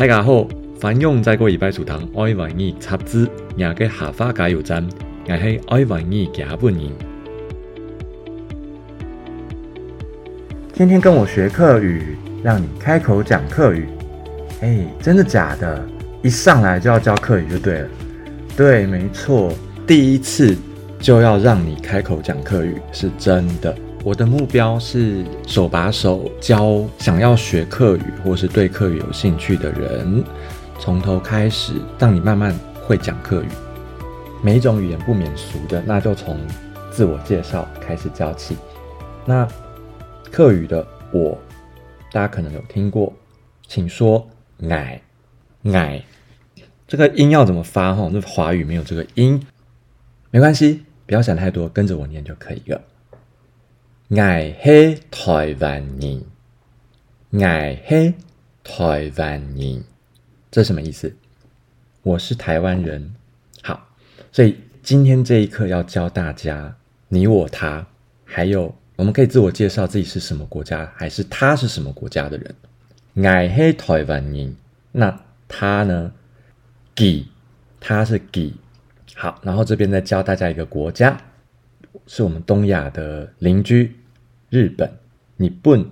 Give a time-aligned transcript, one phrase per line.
[0.00, 0.48] 大家好，
[0.80, 4.82] 欢迎再过礼拜堂爱玩意插字，廿个下花加油站，
[5.28, 6.84] 我是爱玩意加本人。
[10.72, 13.88] 天天跟我学课语，让你开口讲课语。
[14.62, 15.86] 哎，真的假的？
[16.22, 17.88] 一上来就要教课语就对了。
[18.56, 19.52] 对，没错，
[19.86, 20.56] 第一次
[20.98, 23.76] 就要让你开口讲课语，是真的。
[24.02, 30.24] 我的目标是手把手教想要学课语或是对课语有兴趣的人，
[30.78, 33.48] 从头开始，让你慢慢会讲课语。
[34.42, 36.38] 每一种语言不免俗的，那就从
[36.90, 38.56] 自我介绍开始教起。
[39.26, 39.46] 那
[40.32, 41.38] 课语的我，
[42.10, 43.12] 大家可能有听过，
[43.66, 44.26] 请说
[44.56, 44.98] 奶
[45.60, 46.02] 奶，
[46.88, 47.94] 这个音要怎么发？
[47.94, 49.46] 哈，那华语没有这个音，
[50.30, 52.80] 没关系，不要想太多，跟着我念就可以了。
[54.12, 56.24] 我是台湾人，
[57.30, 58.12] 我是
[58.64, 59.84] 台湾人，
[60.50, 61.14] 这什么意思？
[62.02, 63.14] 我是台湾人。
[63.62, 63.86] 好，
[64.32, 66.76] 所以今天这一课要教大家，
[67.06, 67.86] 你我他，
[68.24, 72.52] 还有我们可以自我介绍自己是什么国家，还是他是什么国家的人。
[73.14, 73.22] 我
[73.54, 74.56] 是台湾人，
[74.90, 76.10] 那他呢？
[76.96, 77.24] 给，
[77.78, 78.52] 他是给。
[79.14, 81.16] 好，然后这边再教大家一个国家，
[82.08, 83.94] 是我们东亚的邻居。
[84.50, 84.90] 日本，
[85.36, 85.86] 你笨，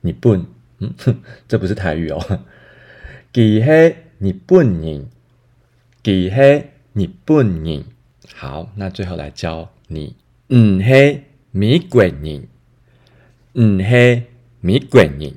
[0.00, 0.44] 你笨，
[0.80, 2.40] 嗯哼， 这不是台语哦。
[3.32, 3.96] 几黑？
[4.18, 5.08] 你笨人，
[6.02, 6.70] 几黑？
[6.92, 7.84] 你笨人。
[8.34, 10.16] 好，那最后来教你，
[10.48, 11.22] 嗯嘿，
[11.52, 12.48] 美国人，
[13.54, 14.24] 嗯嘿，
[14.60, 15.34] 美国人，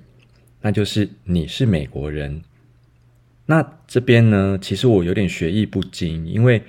[0.61, 2.41] 那就是你是美国人。
[3.45, 6.63] 那这边呢，其实我有点学艺不精，因为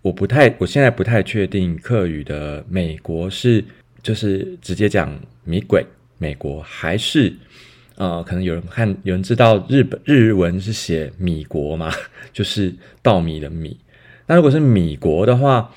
[0.00, 3.62] 我不太，我现在不太确定客语的美国是。
[4.02, 5.84] 就是直接讲米鬼
[6.18, 7.32] 美国，还是
[7.96, 11.92] 呃，可能有人看有人知道日本日文是写米国嘛，
[12.32, 13.78] 就是稻米的米。
[14.26, 15.70] 那如果是米国的话，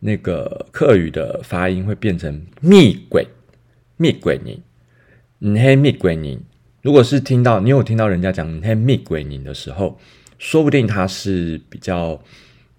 [0.00, 3.26] 那个客语的发音会变成蜜鬼
[3.96, 4.58] 蜜鬼宁，
[5.38, 6.40] 你嘿蜜鬼宁。
[6.82, 9.98] 如果是听到你有听到人家讲你嘿蜜鬼宁的时候，
[10.38, 12.20] 说不定他是比较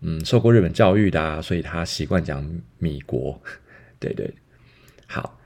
[0.01, 2.43] 嗯受过日本教育的啊，所以他习惯讲
[2.79, 3.39] 米国，
[3.99, 4.33] 对 对。
[5.11, 5.37] 好，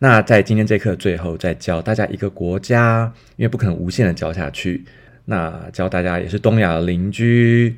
[0.00, 4.84] 那在今天这课最后再教大家一个国家，因为不可能无限的教下去。
[5.26, 7.76] 那教大家也是东亚的邻居，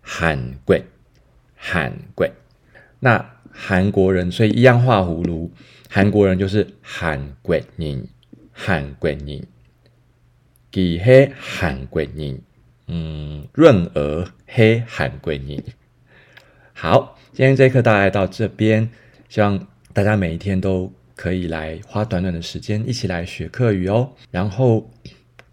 [0.00, 0.78] 韩国，
[1.56, 2.28] 韩国。
[3.00, 5.50] 那韩国人，所以一样画葫芦，
[5.90, 8.06] 韩国人就是韩国人，
[8.52, 9.42] 韩国人，
[10.70, 12.40] 给黑韩国人，
[12.86, 15.60] 嗯，润儿黑韩国人。
[16.72, 18.88] 好，今天这课大概到这边，
[19.28, 19.66] 希望。
[19.96, 24.12] 大家每一天都可以来花短短的时间一起来学课语哦。
[24.30, 24.90] 然后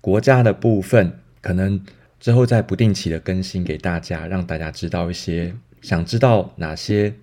[0.01, 1.81] 国家的部分，可能
[2.19, 7.13] 之后再不定期的更新给大家，让大家知道一些想知道哪些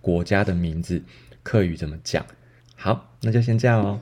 [0.00, 1.00] 国家的名字，
[1.44, 2.26] 课语怎么讲。
[2.74, 4.00] 好，那就先这样哦。